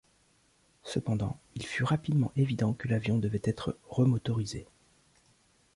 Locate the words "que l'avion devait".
2.73-3.39